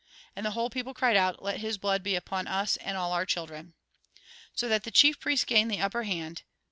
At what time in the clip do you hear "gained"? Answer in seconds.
5.45-5.69